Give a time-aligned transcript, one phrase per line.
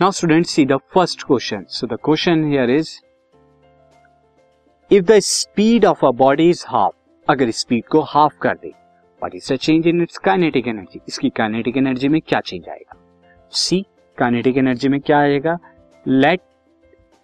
[0.00, 2.90] Now student see the first question so the question here is
[4.90, 9.34] if the speed of a body is half अगर speed को half कर दे what
[9.34, 12.96] is the change in its kinetic energy इसकी kinetic energy में क्या change आएगा?
[13.52, 13.80] सी
[14.18, 15.56] kinetic energy में क्या आएगा?
[16.06, 16.40] लेट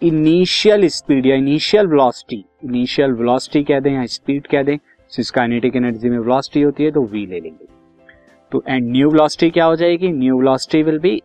[0.03, 4.77] इनिशियल स्पीड या इनिशियल वेलोसिटी इनिशियल वेलोसिटी कह दें या स्पीड कह दें
[5.13, 7.67] सिंस काइनेटिक एनर्जी में वेलोसिटी होती है तो वी ले लेंगे।
[8.53, 10.13] तो एंड न्यू वेलोसिटी क्या हो जाएगी?
[10.13, 11.21] New velocity will be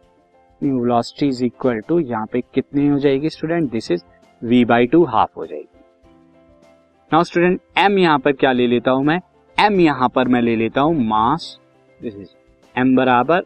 [0.64, 4.04] new velocity is equal to यहाँ पे कितनी हो जाएगी student this is
[4.42, 5.68] v by two half हो जाएगी।
[7.12, 9.20] नाउ स्टूडेंट m यहाँ पर क्या ले लेता हूँ मैं?
[9.58, 11.58] M यहाँ पर मैं ले लेता हूँ मास
[12.00, 12.30] दिस इज़
[12.76, 13.46] m बराबर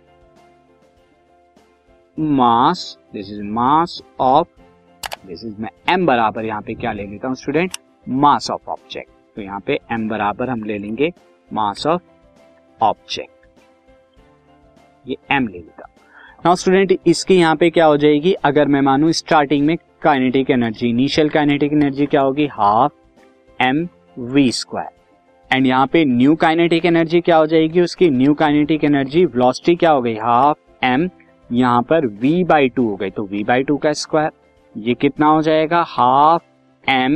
[2.18, 4.48] mass this is mass of
[5.28, 7.78] this is मैं m बराबर यहाँ पे क्या ले लेता हूँ स्टूडेंट
[8.08, 11.12] मास ऑफ़ ऑब्जेक्ट तो यहाँ पे m बराबर हम ले लेंगे
[11.50, 13.48] मास ऑफ़ ऑब्जेक्ट
[15.08, 15.88] ये m ले लेता
[16.46, 18.32] नाउ स्टूडेंट, इसकी यहाँ पे क्या हो जाएगी?
[18.46, 22.46] अगर मैं मानू स्टार्टिंग में kinetic energy initial kinetic energy क्या होगी?
[22.48, 22.92] Half
[23.60, 23.88] M
[24.20, 28.10] V square and यहाँ पे न्यू काइनेटिक एनर्जी क्या हो जाएगी उसकी?
[28.10, 30.16] न्यू काइनेटिक एनर्जी वेलोसिटी क्या हो गई?
[30.16, 31.10] हाफ़ एम
[31.50, 34.32] यहाँ पर v बाई टू हो गई। तो v बाई टू का स्क्वायर
[34.76, 35.82] ये कितना हो जाएगा?
[35.88, 37.16] Half M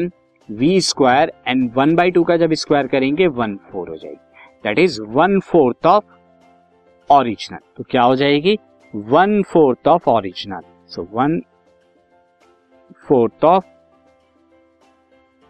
[0.49, 4.15] V square and one by two का जब स्क्वायर करेंगे वन फोर हो जाएगी।
[4.63, 6.05] That is one fourth of
[7.09, 8.57] original तो क्या हो जाएगी?
[8.97, 11.41] One fourth of original so one
[13.07, 13.65] fourth of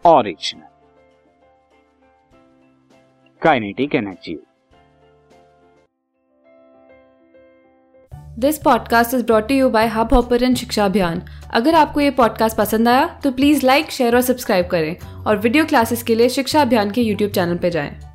[0.07, 0.67] original
[3.41, 4.39] kinetic energy
[8.39, 11.21] this podcast is brought you by Hub Hopper Shiksha Abhiyan
[11.53, 15.65] अगर आपको ये पॉडकास्ट पसंद आया तो प्लीज़ लाइक शेयर और सब्सक्राइब करें। और वीडियो
[15.65, 18.06] क्लासेस के लिए शिक्षा अभियान के यूट्यूब चैनल पर जाएँ।